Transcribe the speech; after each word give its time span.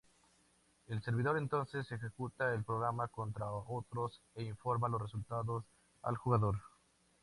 El 0.87 1.03
servidor 1.03 1.37
entonces 1.37 1.91
ejecuta 1.91 2.55
el 2.55 2.63
programa 2.63 3.07
contra 3.07 3.51
otros 3.51 4.19
e 4.33 4.41
informa 4.41 4.89
los 4.89 4.99
resultados 5.03 5.63
al 6.01 6.17
jugador. 6.17 6.57